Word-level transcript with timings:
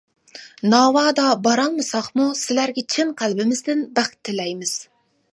ناۋادا 0.69 1.25
بارالمىساقمۇ 1.47 2.25
سىلەرگە 2.39 2.83
چىن 2.93 3.11
قەلبىمىزدىن 3.19 3.83
بەخت 3.99 4.17
تىلەيمىز! 4.31 4.73